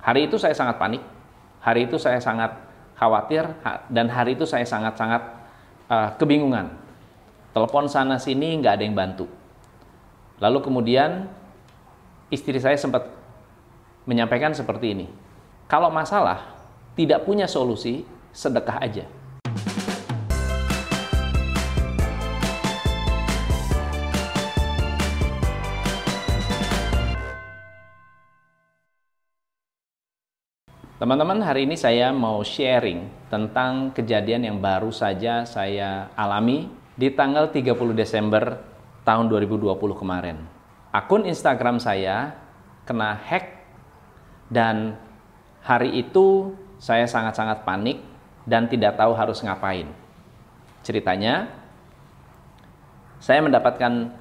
Hari 0.00 0.28
itu 0.28 0.36
saya 0.40 0.56
sangat 0.56 0.80
panik, 0.80 1.02
hari 1.60 1.84
itu 1.84 2.00
saya 2.00 2.16
sangat 2.20 2.56
khawatir, 2.96 3.44
dan 3.92 4.08
hari 4.08 4.36
itu 4.36 4.48
saya 4.48 4.64
sangat-sangat 4.64 5.22
uh, 5.88 6.08
kebingungan. 6.16 6.72
Telepon 7.52 7.90
sana 7.90 8.16
sini 8.16 8.56
nggak 8.60 8.80
ada 8.80 8.84
yang 8.84 8.96
bantu. 8.96 9.26
Lalu 10.40 10.58
kemudian 10.64 11.28
istri 12.32 12.56
saya 12.56 12.78
sempat 12.80 13.10
menyampaikan 14.08 14.56
seperti 14.56 14.96
ini. 14.96 15.06
Kalau 15.68 15.92
masalah 15.92 16.56
tidak 16.96 17.28
punya 17.28 17.44
solusi, 17.44 18.06
sedekah 18.32 18.80
aja. 18.80 19.04
Teman-teman, 31.00 31.40
hari 31.40 31.64
ini 31.64 31.80
saya 31.80 32.12
mau 32.12 32.44
sharing 32.44 33.08
tentang 33.32 33.88
kejadian 33.96 34.44
yang 34.44 34.60
baru 34.60 34.92
saja 34.92 35.48
saya 35.48 36.12
alami 36.12 36.68
di 36.92 37.08
tanggal 37.08 37.48
30 37.48 37.72
Desember 37.96 38.60
tahun 39.00 39.32
2020 39.32 39.80
kemarin. 39.96 40.36
Akun 40.92 41.24
Instagram 41.24 41.80
saya 41.80 42.36
kena 42.84 43.16
hack 43.16 43.64
dan 44.52 45.00
hari 45.64 46.04
itu 46.04 46.52
saya 46.76 47.08
sangat-sangat 47.08 47.64
panik 47.64 48.04
dan 48.44 48.68
tidak 48.68 49.00
tahu 49.00 49.16
harus 49.16 49.40
ngapain. 49.40 49.88
Ceritanya, 50.84 51.48
saya 53.24 53.40
mendapatkan 53.40 54.19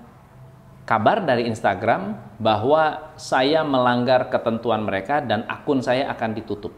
kabar 0.89 1.21
dari 1.21 1.45
Instagram 1.45 2.17
bahwa 2.41 3.13
saya 3.13 3.61
melanggar 3.61 4.25
ketentuan 4.33 4.81
mereka 4.81 5.21
dan 5.21 5.45
akun 5.45 5.85
saya 5.85 6.09
akan 6.09 6.33
ditutup. 6.33 6.73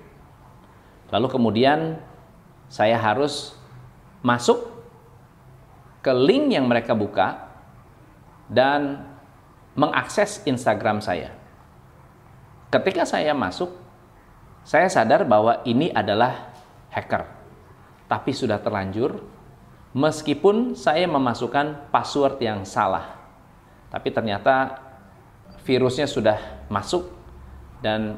Lalu 1.15 1.31
kemudian 1.31 1.95
saya 2.67 2.99
harus 2.99 3.55
masuk 4.19 4.67
ke 6.03 6.11
link 6.11 6.51
yang 6.51 6.67
mereka 6.67 6.91
buka 6.91 7.55
dan 8.51 8.99
mengakses 9.79 10.43
Instagram 10.43 10.99
saya. 10.99 11.31
Ketika 12.67 13.07
saya 13.07 13.31
masuk, 13.31 13.71
saya 14.67 14.91
sadar 14.91 15.23
bahwa 15.23 15.63
ini 15.63 15.87
adalah 15.87 16.51
hacker. 16.91 17.23
Tapi 18.11 18.35
sudah 18.35 18.59
terlanjur 18.59 19.23
meskipun 19.95 20.75
saya 20.75 21.07
memasukkan 21.07 21.87
password 21.95 22.43
yang 22.43 22.67
salah 22.67 23.20
tapi 23.91 24.09
ternyata 24.09 24.79
virusnya 25.67 26.07
sudah 26.07 26.65
masuk 26.71 27.11
dan 27.83 28.15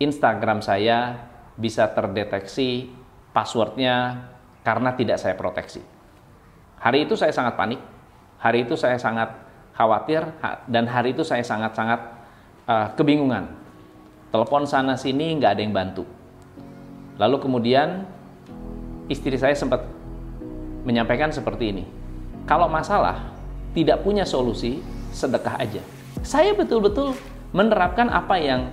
Instagram 0.00 0.64
saya 0.64 1.28
bisa 1.58 1.90
terdeteksi 1.92 2.88
passwordnya 3.36 4.26
karena 4.64 4.96
tidak 4.96 5.20
saya 5.20 5.36
proteksi. 5.36 5.84
Hari 6.80 7.04
itu 7.04 7.18
saya 7.18 7.34
sangat 7.34 7.60
panik, 7.60 7.80
hari 8.40 8.64
itu 8.64 8.78
saya 8.78 8.96
sangat 8.96 9.28
khawatir, 9.76 10.24
dan 10.64 10.88
hari 10.88 11.12
itu 11.12 11.20
saya 11.20 11.44
sangat-sangat 11.44 12.00
uh, 12.64 12.88
kebingungan. 12.96 13.52
Telepon 14.32 14.64
sana 14.64 14.96
sini 14.96 15.36
nggak 15.36 15.52
ada 15.58 15.60
yang 15.60 15.74
bantu. 15.76 16.04
Lalu 17.20 17.36
kemudian 17.44 18.08
istri 19.12 19.36
saya 19.36 19.52
sempat 19.52 19.84
menyampaikan 20.88 21.28
seperti 21.28 21.76
ini. 21.76 21.84
Kalau 22.48 22.70
masalah 22.72 23.36
tidak 23.76 24.00
punya 24.00 24.24
solusi, 24.24 24.80
sedekah 25.10 25.58
aja. 25.60 25.82
Saya 26.22 26.54
betul-betul 26.54 27.14
menerapkan 27.50 28.10
apa 28.10 28.38
yang 28.38 28.70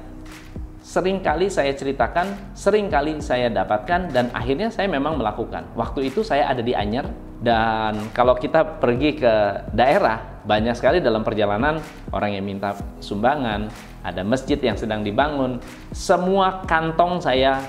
sering 0.87 1.19
kali 1.19 1.51
saya 1.51 1.75
ceritakan, 1.75 2.55
sering 2.55 2.87
kali 2.87 3.19
saya 3.19 3.51
dapatkan, 3.51 4.15
dan 4.15 4.31
akhirnya 4.31 4.71
saya 4.71 4.87
memang 4.87 5.19
melakukan. 5.19 5.67
Waktu 5.75 6.07
itu 6.07 6.23
saya 6.23 6.47
ada 6.47 6.63
di 6.63 6.71
Anyer, 6.71 7.03
dan 7.43 8.07
kalau 8.15 8.39
kita 8.39 8.79
pergi 8.79 9.19
ke 9.19 9.33
daerah, 9.75 10.23
banyak 10.47 10.79
sekali 10.79 11.03
dalam 11.03 11.27
perjalanan 11.27 11.83
orang 12.15 12.39
yang 12.39 12.47
minta 12.47 12.71
sumbangan, 13.03 13.67
ada 13.99 14.23
masjid 14.23 14.55
yang 14.63 14.79
sedang 14.79 15.03
dibangun, 15.03 15.59
semua 15.91 16.63
kantong 16.63 17.19
saya 17.19 17.59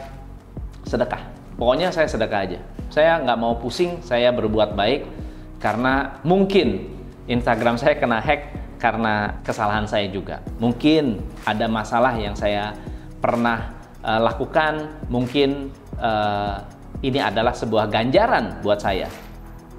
sedekah. 0.87 1.27
Pokoknya 1.59 1.91
saya 1.91 2.07
sedekah 2.07 2.41
aja. 2.47 2.59
Saya 2.87 3.19
nggak 3.19 3.39
mau 3.43 3.59
pusing, 3.59 3.99
saya 3.99 4.31
berbuat 4.31 4.79
baik, 4.79 5.11
karena 5.59 6.23
mungkin 6.23 6.87
Instagram 7.27 7.83
saya 7.83 7.99
kena 7.99 8.23
hack 8.23 8.55
karena 8.79 9.43
kesalahan 9.43 9.85
saya 9.85 10.07
juga. 10.09 10.41
Mungkin 10.63 11.19
ada 11.45 11.67
masalah 11.67 12.15
yang 12.15 12.39
saya 12.39 12.73
pernah 13.19 13.75
uh, 14.07 14.23
lakukan, 14.23 15.03
mungkin 15.11 15.75
uh, 15.99 16.63
ini 17.03 17.19
adalah 17.19 17.53
sebuah 17.53 17.91
ganjaran 17.91 18.63
buat 18.63 18.79
saya. 18.79 19.11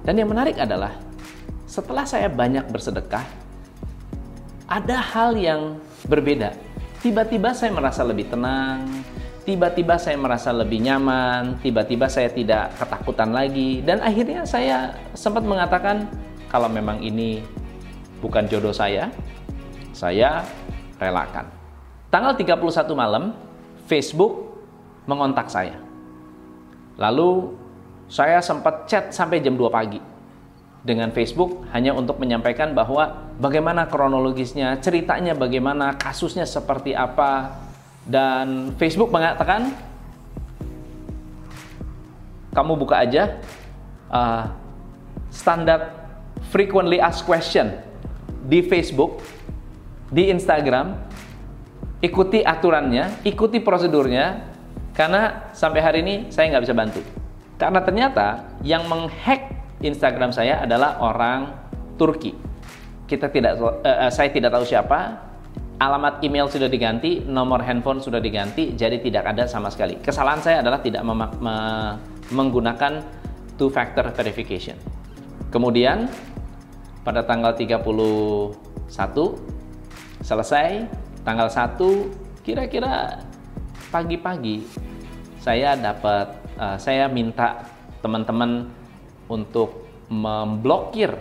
Dan 0.04 0.20
yang 0.20 0.28
menarik 0.28 0.56
adalah 0.60 0.92
setelah 1.64 2.04
saya 2.04 2.28
banyak 2.28 2.68
bersedekah, 2.68 3.24
ada 4.68 4.96
hal 5.00 5.36
yang 5.36 5.80
berbeda. 6.08 6.52
Tiba-tiba 7.00 7.56
saya 7.56 7.72
merasa 7.72 8.04
lebih 8.04 8.28
tenang, 8.28 8.84
tiba-tiba 9.48 9.96
saya 9.96 10.20
merasa 10.20 10.52
lebih 10.52 10.84
nyaman, 10.84 11.56
tiba-tiba 11.64 12.06
saya 12.12 12.28
tidak 12.28 12.76
ketakutan 12.76 13.32
lagi, 13.32 13.80
dan 13.80 14.04
akhirnya 14.04 14.44
saya 14.44 14.92
sempat 15.16 15.44
mengatakan, 15.44 16.04
kalau 16.52 16.68
memang 16.68 17.00
ini 17.00 17.40
bukan 18.20 18.46
jodoh 18.46 18.72
saya, 18.72 19.08
saya 19.96 20.44
relakan. 21.00 21.48
Tanggal 22.12 22.36
31 22.36 22.92
malam, 22.92 23.32
Facebook 23.88 24.60
mengontak 25.08 25.48
saya. 25.48 25.76
Lalu 27.00 27.56
saya 28.06 28.44
sempat 28.44 28.86
chat 28.86 29.10
sampai 29.10 29.40
jam 29.40 29.56
2 29.56 29.72
pagi 29.72 30.00
dengan 30.80 31.12
Facebook 31.12 31.64
hanya 31.72 31.92
untuk 31.96 32.16
menyampaikan 32.20 32.72
bahwa 32.72 33.32
bagaimana 33.40 33.88
kronologisnya, 33.88 34.80
ceritanya 34.80 35.32
bagaimana, 35.36 35.96
kasusnya 35.96 36.44
seperti 36.44 36.92
apa. 36.92 37.56
Dan 38.00 38.74
Facebook 38.80 39.12
mengatakan, 39.12 39.76
kamu 42.50 42.72
buka 42.80 43.06
aja 43.06 43.38
uh, 44.10 44.50
standar 45.30 45.94
frequently 46.50 46.98
asked 46.98 47.22
question 47.22 47.89
di 48.44 48.64
Facebook, 48.64 49.20
di 50.08 50.32
Instagram, 50.32 50.96
ikuti 52.00 52.40
aturannya, 52.40 53.24
ikuti 53.28 53.60
prosedurnya, 53.60 54.48
karena 54.96 55.52
sampai 55.52 55.80
hari 55.80 55.98
ini 56.00 56.14
saya 56.32 56.50
nggak 56.56 56.64
bisa 56.64 56.76
bantu. 56.76 57.00
Karena 57.60 57.80
ternyata 57.84 58.26
yang 58.64 58.88
menghack 58.88 59.52
Instagram 59.84 60.32
saya 60.32 60.64
adalah 60.64 60.96
orang 61.00 61.52
Turki. 62.00 62.32
Kita 63.04 63.28
tidak, 63.28 63.60
uh, 63.60 64.08
saya 64.08 64.32
tidak 64.32 64.52
tahu 64.52 64.64
siapa. 64.64 65.28
Alamat 65.80 66.20
email 66.20 66.44
sudah 66.44 66.68
diganti, 66.68 67.24
nomor 67.24 67.64
handphone 67.64 68.04
sudah 68.04 68.20
diganti, 68.20 68.76
jadi 68.76 69.00
tidak 69.00 69.32
ada 69.32 69.48
sama 69.48 69.72
sekali. 69.72 69.96
Kesalahan 69.96 70.40
saya 70.44 70.56
adalah 70.60 70.84
tidak 70.84 71.00
me- 71.00 71.96
menggunakan 72.28 73.00
two 73.56 73.72
factor 73.72 74.04
verification. 74.12 74.76
Kemudian 75.48 76.04
pada 77.04 77.24
tanggal 77.24 77.56
31 77.56 77.86
selesai 80.20 80.68
tanggal 81.24 81.48
1 81.48 82.44
kira-kira 82.44 83.24
pagi-pagi 83.88 84.64
saya 85.40 85.72
dapat 85.72 86.36
uh, 86.60 86.76
saya 86.76 87.08
minta 87.08 87.64
teman-teman 88.04 88.68
untuk 89.32 89.88
memblokir 90.12 91.16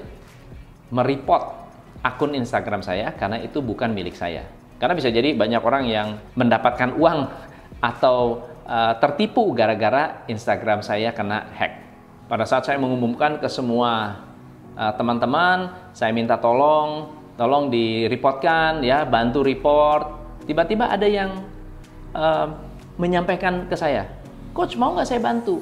mereport 0.90 1.72
akun 2.01 2.35
Instagram 2.35 2.81
saya 2.81 3.13
karena 3.16 3.40
itu 3.40 3.61
bukan 3.61 3.91
milik 3.91 4.16
saya. 4.16 4.47
Karena 4.79 4.96
bisa 4.96 5.11
jadi 5.11 5.35
banyak 5.35 5.61
orang 5.63 5.84
yang 5.88 6.07
mendapatkan 6.40 6.96
uang 6.96 7.19
atau 7.84 8.47
uh, 8.64 8.96
tertipu 8.99 9.52
gara-gara 9.52 10.23
Instagram 10.32 10.84
saya 10.84 11.11
kena 11.11 11.52
hack. 11.55 11.73
Pada 12.32 12.47
saat 12.47 12.64
saya 12.67 12.79
mengumumkan 12.79 13.40
ke 13.40 13.47
semua 13.52 14.23
Eh, 14.79 14.93
teman-teman, 14.96 15.76
saya 15.91 16.16
minta 16.16 16.40
tolong, 16.40 17.11
tolong 17.35 17.67
direportkan 17.67 18.79
ya, 18.79 19.03
bantu 19.03 19.43
report. 19.43 20.16
Tiba-tiba 20.47 20.87
ada 20.87 21.03
yang 21.03 21.43
uh, 22.16 22.47
menyampaikan 22.96 23.67
ke 23.67 23.76
saya, 23.76 24.08
Coach 24.55 24.79
mau 24.79 24.96
nggak 24.96 25.05
saya 25.05 25.22
bantu? 25.22 25.61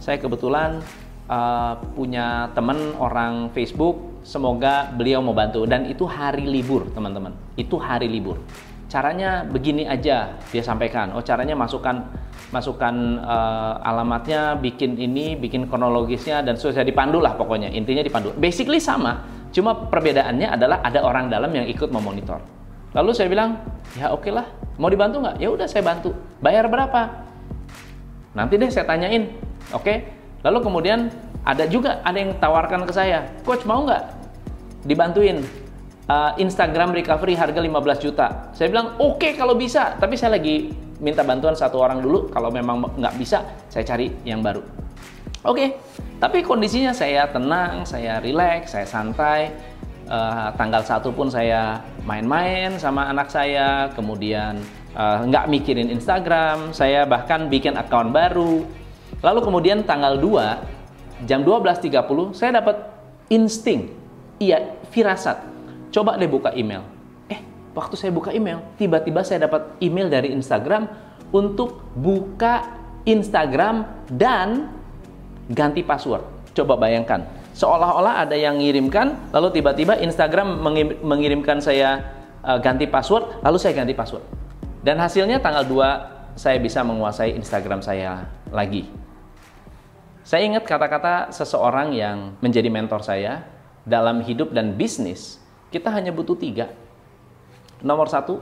Saya 0.00 0.16
kebetulan 0.16 0.80
uh, 1.26 1.76
punya 1.92 2.48
teman 2.56 2.94
orang 2.96 3.50
Facebook, 3.52 4.22
semoga 4.24 4.88
beliau 4.94 5.20
mau 5.20 5.36
bantu 5.36 5.66
dan 5.68 5.84
itu 5.90 6.06
hari 6.08 6.46
libur 6.48 6.88
teman-teman, 6.94 7.34
itu 7.58 7.74
hari 7.76 8.06
libur. 8.06 8.38
Caranya 8.94 9.42
begini 9.42 9.90
aja 9.90 10.38
dia 10.54 10.62
sampaikan. 10.62 11.10
Oh 11.18 11.22
caranya 11.26 11.58
masukkan 11.58 12.06
masukkan 12.54 12.94
uh, 13.26 13.82
alamatnya, 13.82 14.54
bikin 14.54 14.94
ini, 14.94 15.34
bikin 15.34 15.66
kronologisnya 15.66 16.46
dan 16.46 16.54
sudah 16.54 16.86
dipandu 16.86 17.18
lah 17.18 17.34
pokoknya. 17.34 17.74
Intinya 17.74 18.06
dipandu. 18.06 18.30
Basically 18.38 18.78
sama, 18.78 19.26
cuma 19.50 19.90
perbedaannya 19.90 20.46
adalah 20.46 20.78
ada 20.86 21.02
orang 21.02 21.26
dalam 21.26 21.50
yang 21.50 21.66
ikut 21.66 21.90
memonitor. 21.90 22.38
Lalu 22.94 23.10
saya 23.18 23.26
bilang, 23.26 23.58
ya 23.98 24.14
oke 24.14 24.30
okay 24.30 24.30
lah, 24.30 24.46
mau 24.78 24.86
dibantu 24.86 25.26
nggak? 25.26 25.42
Ya 25.42 25.50
udah 25.50 25.66
saya 25.66 25.82
bantu. 25.82 26.14
Bayar 26.38 26.70
berapa? 26.70 27.26
Nanti 28.38 28.62
deh 28.62 28.70
saya 28.70 28.86
tanyain. 28.86 29.34
Oke. 29.74 29.82
Okay? 29.82 29.96
Lalu 30.46 30.70
kemudian 30.70 31.10
ada 31.42 31.66
juga 31.66 31.98
ada 32.06 32.14
yang 32.14 32.38
tawarkan 32.38 32.86
ke 32.86 32.94
saya, 32.94 33.26
coach 33.42 33.66
mau 33.66 33.82
nggak 33.82 34.06
dibantuin 34.86 35.42
uh, 36.08 36.32
Instagram 36.40 36.92
recovery 36.92 37.36
harga 37.36 37.60
15 37.60 38.04
juta. 38.04 38.26
Saya 38.52 38.68
bilang 38.68 38.96
oke 39.00 39.20
okay, 39.20 39.32
kalau 39.36 39.56
bisa, 39.56 39.96
tapi 39.96 40.18
saya 40.18 40.36
lagi 40.36 40.72
minta 41.00 41.24
bantuan 41.24 41.56
satu 41.56 41.80
orang 41.80 42.00
dulu. 42.00 42.28
Kalau 42.32 42.48
memang 42.52 42.96
nggak 42.96 43.14
bisa, 43.16 43.44
saya 43.68 43.84
cari 43.84 44.12
yang 44.24 44.40
baru. 44.40 44.64
Oke, 45.44 45.60
okay. 45.60 45.68
tapi 46.16 46.40
kondisinya 46.40 46.96
saya 46.96 47.28
tenang, 47.28 47.84
saya 47.84 48.16
rileks, 48.16 48.72
saya 48.72 48.88
santai 48.88 49.52
uh, 50.08 50.48
tanggal 50.56 50.80
satu 50.80 51.12
pun 51.12 51.28
saya 51.28 51.84
main-main 52.08 52.80
sama 52.80 53.12
anak 53.12 53.28
saya, 53.28 53.92
kemudian 53.92 54.56
uh, 54.96 55.20
nggak 55.28 55.44
mikirin 55.52 55.92
Instagram, 55.92 56.72
saya 56.72 57.04
bahkan 57.04 57.52
bikin 57.52 57.76
account 57.76 58.08
baru. 58.16 58.64
Lalu 59.20 59.40
kemudian 59.44 59.84
tanggal 59.84 60.16
2 60.16 61.28
jam 61.28 61.44
12.30 61.44 61.92
saya 62.32 62.60
dapat 62.64 62.76
insting, 63.28 63.92
iya 64.40 64.80
firasat. 64.92 65.53
Coba 65.94 66.18
deh 66.18 66.26
buka 66.26 66.50
email. 66.58 66.82
Eh, 67.30 67.38
waktu 67.70 67.94
saya 67.94 68.10
buka 68.10 68.34
email, 68.34 68.58
tiba-tiba 68.74 69.22
saya 69.22 69.46
dapat 69.46 69.78
email 69.78 70.10
dari 70.10 70.34
Instagram 70.34 70.90
untuk 71.30 71.86
buka 71.94 72.66
Instagram 73.06 73.86
dan 74.10 74.74
ganti 75.46 75.86
password. 75.86 76.26
Coba 76.50 76.74
bayangkan, 76.74 77.22
seolah-olah 77.54 78.26
ada 78.26 78.34
yang 78.34 78.58
mengirimkan, 78.58 79.30
lalu 79.30 79.62
tiba-tiba 79.62 79.94
Instagram 80.02 80.58
mengirimkan 81.06 81.62
saya 81.62 82.02
uh, 82.42 82.58
ganti 82.58 82.90
password, 82.90 83.46
lalu 83.46 83.58
saya 83.62 83.78
ganti 83.78 83.94
password. 83.94 84.26
Dan 84.82 84.98
hasilnya 84.98 85.38
tanggal 85.38 85.62
2 85.62 86.34
saya 86.34 86.58
bisa 86.58 86.82
menguasai 86.82 87.38
Instagram 87.38 87.86
saya 87.86 88.26
lagi. 88.50 88.90
Saya 90.26 90.42
ingat 90.42 90.66
kata-kata 90.66 91.30
seseorang 91.30 91.94
yang 91.94 92.34
menjadi 92.42 92.66
mentor 92.72 93.04
saya 93.04 93.44
dalam 93.86 94.24
hidup 94.24 94.50
dan 94.50 94.74
bisnis. 94.74 95.43
Kita 95.74 95.90
hanya 95.90 96.14
butuh 96.14 96.38
tiga. 96.38 96.70
Nomor 97.82 98.06
satu, 98.06 98.38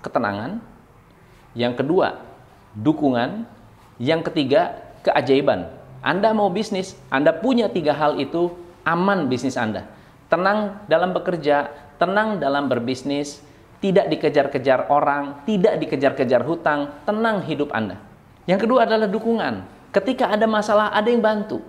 ketenangan. 0.00 0.56
Yang 1.52 1.84
kedua, 1.84 2.16
dukungan. 2.72 3.44
Yang 4.00 4.32
ketiga, 4.32 4.72
keajaiban. 5.04 5.68
Anda 6.00 6.32
mau 6.32 6.48
bisnis, 6.48 6.96
Anda 7.12 7.36
punya 7.36 7.68
tiga 7.68 7.92
hal 7.92 8.16
itu, 8.16 8.56
aman 8.88 9.28
bisnis 9.28 9.60
Anda. 9.60 9.84
Tenang 10.32 10.80
dalam 10.88 11.12
bekerja, 11.12 11.68
tenang 12.00 12.40
dalam 12.40 12.72
berbisnis, 12.72 13.44
tidak 13.84 14.08
dikejar-kejar 14.16 14.88
orang, 14.88 15.44
tidak 15.44 15.76
dikejar-kejar 15.76 16.40
hutang, 16.40 17.04
tenang 17.04 17.44
hidup 17.44 17.68
Anda. 17.76 18.00
Yang 18.48 18.64
kedua 18.64 18.88
adalah 18.88 19.12
dukungan. 19.12 19.60
Ketika 19.92 20.32
ada 20.32 20.48
masalah, 20.48 20.88
ada 20.96 21.12
yang 21.12 21.20
bantu. 21.20 21.60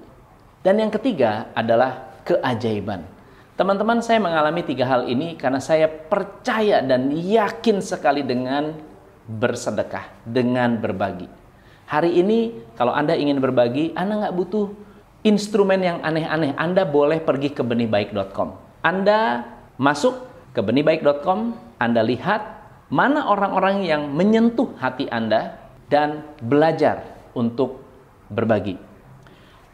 Dan 0.64 0.80
yang 0.80 0.96
ketiga 0.96 1.52
adalah 1.52 2.08
keajaiban. 2.24 3.17
Teman-teman, 3.58 4.06
saya 4.06 4.22
mengalami 4.22 4.62
tiga 4.62 4.86
hal 4.86 5.10
ini 5.10 5.34
karena 5.34 5.58
saya 5.58 5.90
percaya 5.90 6.78
dan 6.86 7.10
yakin 7.10 7.82
sekali 7.82 8.22
dengan 8.22 8.78
bersedekah, 9.26 10.14
dengan 10.22 10.78
berbagi. 10.78 11.26
Hari 11.90 12.22
ini 12.22 12.54
kalau 12.78 12.94
Anda 12.94 13.18
ingin 13.18 13.42
berbagi, 13.42 13.98
Anda 13.98 14.22
nggak 14.22 14.36
butuh 14.38 14.70
instrumen 15.26 15.82
yang 15.82 16.06
aneh-aneh. 16.06 16.54
Anda 16.54 16.86
boleh 16.86 17.18
pergi 17.18 17.50
ke 17.50 17.66
benihbaik.com. 17.66 18.54
Anda 18.86 19.42
masuk 19.82 20.30
ke 20.54 20.62
benihbaik.com, 20.62 21.58
Anda 21.82 22.06
lihat 22.06 22.62
mana 22.94 23.26
orang-orang 23.26 23.82
yang 23.82 24.14
menyentuh 24.14 24.78
hati 24.78 25.10
Anda 25.10 25.58
dan 25.90 26.30
belajar 26.46 27.10
untuk 27.34 27.82
berbagi. 28.30 28.78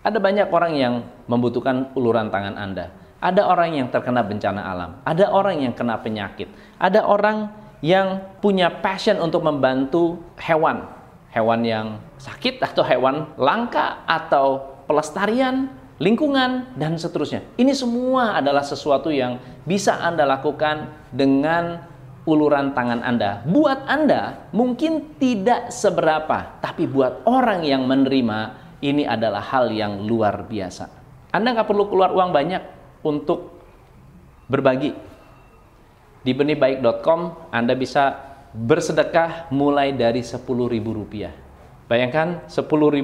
Ada 0.08 0.24
banyak 0.24 0.48
orang 0.56 0.74
yang 0.80 0.94
membutuhkan 1.28 1.92
uluran 2.00 2.32
tangan 2.32 2.56
Anda. 2.56 3.03
Ada 3.24 3.48
orang 3.48 3.80
yang 3.80 3.88
terkena 3.88 4.20
bencana 4.20 4.60
alam, 4.68 5.00
ada 5.08 5.32
orang 5.32 5.64
yang 5.64 5.72
kena 5.72 5.96
penyakit, 5.96 6.52
ada 6.76 7.08
orang 7.08 7.48
yang 7.80 8.20
punya 8.44 8.68
passion 8.68 9.16
untuk 9.24 9.48
membantu 9.48 10.20
hewan, 10.44 10.84
hewan 11.32 11.64
yang 11.64 11.88
sakit 12.20 12.60
atau 12.60 12.84
hewan 12.84 13.32
langka 13.40 14.04
atau 14.04 14.76
pelestarian 14.92 15.72
lingkungan 16.04 16.76
dan 16.76 17.00
seterusnya. 17.00 17.48
Ini 17.56 17.72
semua 17.72 18.44
adalah 18.44 18.60
sesuatu 18.60 19.08
yang 19.08 19.40
bisa 19.64 20.04
Anda 20.04 20.28
lakukan 20.28 20.92
dengan 21.16 21.80
uluran 22.28 22.76
tangan 22.76 23.08
Anda. 23.08 23.40
Buat 23.48 23.88
Anda 23.88 24.52
mungkin 24.52 25.16
tidak 25.16 25.72
seberapa, 25.72 26.60
tapi 26.60 26.92
buat 26.92 27.24
orang 27.24 27.64
yang 27.64 27.88
menerima 27.88 28.60
ini 28.84 29.08
adalah 29.08 29.40
hal 29.40 29.72
yang 29.72 30.04
luar 30.04 30.44
biasa. 30.44 30.92
Anda 31.32 31.56
nggak 31.56 31.72
perlu 31.72 31.88
keluar 31.88 32.12
uang 32.12 32.36
banyak 32.36 32.83
untuk 33.04 33.60
berbagi. 34.48 34.96
Di 36.24 36.32
benihbaik.com 36.32 37.52
Anda 37.52 37.76
bisa 37.76 38.16
bersedekah 38.56 39.52
mulai 39.52 39.92
dari 39.92 40.24
Rp10.000. 40.24 41.88
Bayangkan 41.92 42.48
Rp10.000 42.48 43.04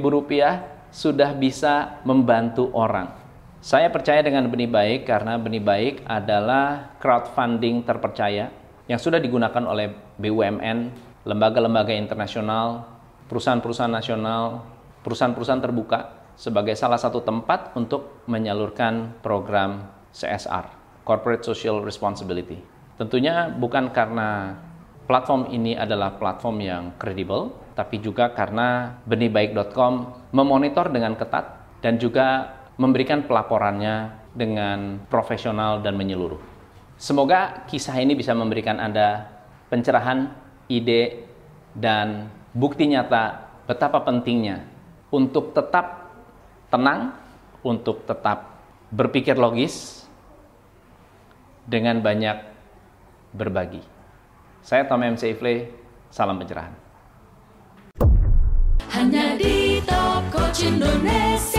sudah 0.89 1.35
bisa 1.35 2.01
membantu 2.07 2.71
orang. 2.73 3.11
Saya 3.59 3.91
percaya 3.91 4.23
dengan 4.23 4.47
Benih 4.47 4.71
Baik 4.71 5.03
karena 5.03 5.35
Benih 5.35 5.59
Baik 5.59 5.95
adalah 6.07 6.95
crowdfunding 7.03 7.83
terpercaya 7.83 8.47
yang 8.87 8.97
sudah 8.97 9.19
digunakan 9.19 9.61
oleh 9.67 9.91
BUMN, 10.15 10.95
lembaga-lembaga 11.27 11.91
internasional, 11.91 12.87
perusahaan-perusahaan 13.27 13.91
nasional, 13.91 14.63
perusahaan-perusahaan 15.03 15.59
terbuka 15.61 16.18
sebagai 16.39 16.71
salah 16.79 16.95
satu 16.95 17.19
tempat 17.19 17.75
untuk 17.75 18.23
menyalurkan 18.31 19.19
program 19.19 19.91
CSR, 20.15 20.71
Corporate 21.03 21.43
Social 21.43 21.83
Responsibility. 21.83 22.63
Tentunya 22.95 23.51
bukan 23.51 23.91
karena 23.91 24.55
platform 25.03 25.51
ini 25.51 25.75
adalah 25.75 26.15
platform 26.15 26.57
yang 26.63 26.83
kredibel, 26.95 27.51
tapi 27.75 27.99
juga 27.99 28.31
karena 28.31 28.95
benihbaik.com 29.03 30.15
memonitor 30.31 30.87
dengan 30.87 31.19
ketat 31.19 31.59
dan 31.83 31.99
juga 31.99 32.55
memberikan 32.79 33.27
pelaporannya 33.27 34.15
dengan 34.31 35.03
profesional 35.11 35.83
dan 35.83 35.99
menyeluruh. 35.99 36.39
Semoga 36.95 37.67
kisah 37.67 37.99
ini 37.99 38.15
bisa 38.15 38.31
memberikan 38.31 38.79
Anda 38.79 39.27
pencerahan, 39.67 40.31
ide, 40.71 41.27
dan 41.75 42.31
bukti 42.55 42.87
nyata 42.87 43.51
betapa 43.67 44.07
pentingnya 44.07 44.63
untuk 45.11 45.51
tetap 45.51 45.98
tenang, 46.69 47.13
untuk 47.65 48.07
tetap 48.07 48.61
berpikir 48.93 49.35
logis, 49.35 50.05
dengan 51.69 52.01
banyak 52.01 52.37
berbagi. 53.33 53.81
Saya 54.65 54.89
Tom 54.89 55.05
MC 55.05 55.37
Ifle, 55.37 55.69
salam 56.09 56.41
pencerahan. 56.41 56.73
Hanya 58.89 59.37
di 59.37 59.77
Top 59.85 60.25
Coach 60.33 60.65
Indonesia. 60.65 61.58